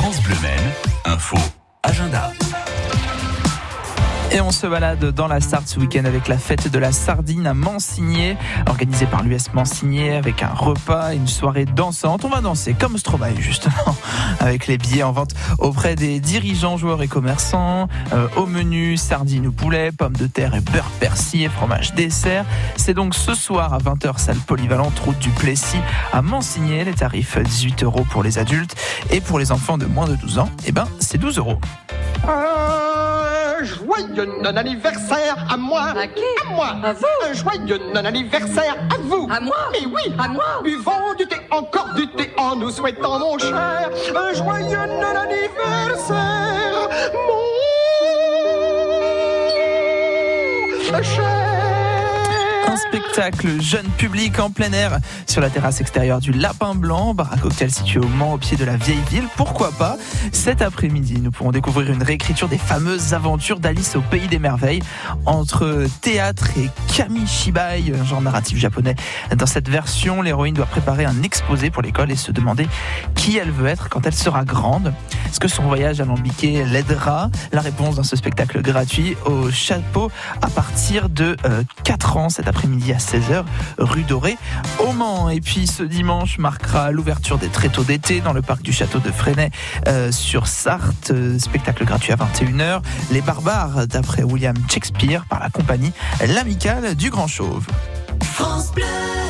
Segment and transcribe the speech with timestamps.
[0.00, 0.72] France Bleu Maine,
[1.04, 1.36] info,
[1.82, 2.32] agenda.
[4.32, 7.48] Et on se balade dans la Sarthe ce week-end avec la fête de la sardine
[7.48, 8.36] à Mansigné,
[8.68, 12.24] organisée par l'US Mansigné avec un repas et une soirée dansante.
[12.24, 13.96] On va danser comme Stromae justement,
[14.40, 17.88] avec les billets en vente auprès des dirigeants, joueurs et commerçants.
[18.12, 22.44] Euh, au menu, sardines ou poulet, pommes de terre et beurre persil et fromage dessert.
[22.76, 25.80] C'est donc ce soir à 20h, salle polyvalente, route du Plessis
[26.12, 26.84] à Mansigné.
[26.84, 28.76] Les tarifs 18 euros pour les adultes
[29.10, 31.58] et pour les enfants de moins de 12 ans, eh ben, c'est 12 euros.
[33.60, 35.88] Un joyeux non-anniversaire à moi.
[35.94, 36.68] À qui À moi.
[36.82, 39.28] À vous Un joyeux non-anniversaire à vous.
[39.30, 40.14] À moi Mais oui.
[40.18, 44.86] À moi Buvons du thé, encore du thé en nous souhaitant, mon cher, un joyeux
[44.86, 46.88] non-anniversaire,
[50.92, 51.49] mon cher.
[52.70, 57.32] Un spectacle jeune public en plein air sur la terrasse extérieure du Lapin Blanc, bar
[57.32, 59.24] à cocktail situé au Mans au pied de la vieille ville.
[59.36, 59.96] Pourquoi pas?
[60.30, 64.84] Cet après-midi, nous pourrons découvrir une réécriture des fameuses aventures d'Alice au pays des merveilles
[65.26, 68.94] entre théâtre et kamishibai, un genre narratif japonais.
[69.34, 72.68] Dans cette version, l'héroïne doit préparer un exposé pour l'école et se demander
[73.16, 74.94] qui elle veut être quand elle sera grande.
[75.30, 80.10] Est-ce que son voyage alambiqué l'aidera La réponse dans ce spectacle gratuit au chapeau
[80.42, 83.44] à partir de euh, 4 ans cet après-midi à 16h,
[83.78, 84.36] rue Dorée,
[84.80, 85.30] au Mans.
[85.30, 89.12] Et puis ce dimanche marquera l'ouverture des tréteaux d'été dans le parc du château de
[89.12, 89.50] Fresnay
[89.86, 91.12] euh, sur Sarthe.
[91.12, 92.82] Euh, Spectacle gratuit à 21h.
[93.12, 95.92] Les barbares d'après William Shakespeare par la compagnie
[96.26, 97.66] L'Amicale du Grand Chauve.
[98.20, 99.20] France Bleu.